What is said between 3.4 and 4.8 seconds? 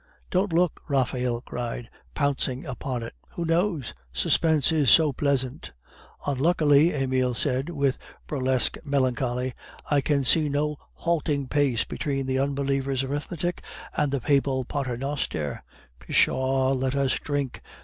knows? Suspense